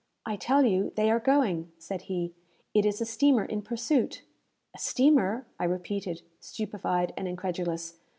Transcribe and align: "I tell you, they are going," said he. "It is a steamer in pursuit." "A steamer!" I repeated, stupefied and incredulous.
"I 0.25 0.35
tell 0.35 0.65
you, 0.65 0.91
they 0.95 1.11
are 1.11 1.19
going," 1.19 1.71
said 1.77 2.01
he. 2.09 2.33
"It 2.73 2.87
is 2.87 3.01
a 3.01 3.05
steamer 3.05 3.45
in 3.45 3.61
pursuit." 3.61 4.23
"A 4.75 4.79
steamer!" 4.79 5.45
I 5.59 5.65
repeated, 5.65 6.23
stupefied 6.39 7.13
and 7.15 7.27
incredulous. 7.27 7.99